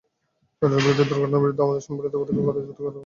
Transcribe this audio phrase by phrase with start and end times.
[0.59, 2.99] যানজটের বিরুদ্ধে, দুর্ঘটনার বিরুদ্ধে আমাদের সমন্বিত পদক্ষেপ আরও জোরদার করা হবে।